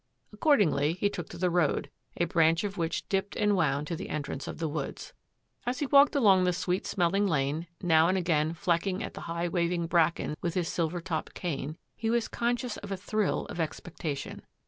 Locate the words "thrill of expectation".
12.97-14.41